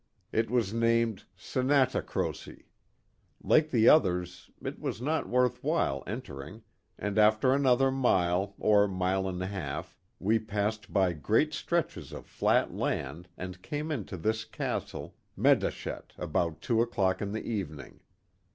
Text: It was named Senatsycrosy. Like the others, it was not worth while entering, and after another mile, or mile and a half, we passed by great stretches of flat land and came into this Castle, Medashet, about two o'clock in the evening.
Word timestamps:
It 0.31 0.49
was 0.49 0.73
named 0.73 1.25
Senatsycrosy. 1.37 2.65
Like 3.43 3.69
the 3.69 3.87
others, 3.87 4.49
it 4.59 4.79
was 4.79 4.99
not 4.99 5.29
worth 5.29 5.63
while 5.63 6.01
entering, 6.07 6.63
and 6.97 7.19
after 7.19 7.53
another 7.53 7.91
mile, 7.91 8.55
or 8.57 8.87
mile 8.87 9.27
and 9.27 9.39
a 9.43 9.45
half, 9.45 9.95
we 10.19 10.39
passed 10.39 10.91
by 10.91 11.13
great 11.13 11.53
stretches 11.53 12.13
of 12.13 12.25
flat 12.25 12.73
land 12.73 13.27
and 13.37 13.61
came 13.61 13.91
into 13.91 14.17
this 14.17 14.43
Castle, 14.43 15.13
Medashet, 15.37 16.13
about 16.17 16.61
two 16.63 16.81
o'clock 16.81 17.21
in 17.21 17.31
the 17.31 17.45
evening. 17.45 17.99